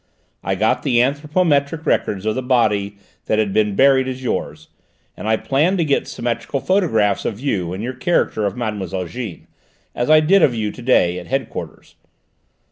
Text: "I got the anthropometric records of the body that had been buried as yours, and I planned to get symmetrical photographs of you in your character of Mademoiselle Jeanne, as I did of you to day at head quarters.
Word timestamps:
"I 0.43 0.55
got 0.55 0.81
the 0.81 0.97
anthropometric 0.99 1.85
records 1.85 2.25
of 2.25 2.33
the 2.33 2.41
body 2.41 2.97
that 3.27 3.37
had 3.37 3.53
been 3.53 3.75
buried 3.75 4.07
as 4.07 4.23
yours, 4.23 4.69
and 5.15 5.27
I 5.27 5.37
planned 5.37 5.77
to 5.77 5.85
get 5.85 6.07
symmetrical 6.07 6.59
photographs 6.59 7.23
of 7.23 7.39
you 7.39 7.71
in 7.71 7.81
your 7.81 7.93
character 7.93 8.47
of 8.47 8.57
Mademoiselle 8.57 9.05
Jeanne, 9.05 9.45
as 9.93 10.09
I 10.09 10.19
did 10.19 10.41
of 10.41 10.55
you 10.55 10.71
to 10.71 10.81
day 10.81 11.19
at 11.19 11.27
head 11.27 11.51
quarters. 11.51 11.97